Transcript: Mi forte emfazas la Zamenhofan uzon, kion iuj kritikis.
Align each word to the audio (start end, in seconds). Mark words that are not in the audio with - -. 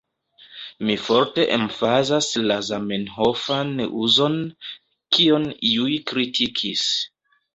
Mi 0.85 0.93
forte 1.07 1.43
emfazas 1.57 2.29
la 2.51 2.57
Zamenhofan 2.69 3.69
uzon, 4.07 4.39
kion 5.17 5.47
iuj 5.73 6.01
kritikis. 6.13 6.89